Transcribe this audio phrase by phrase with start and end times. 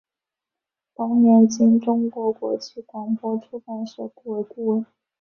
[0.95, 4.85] 同年经中国国际广播出版社雇为顾问。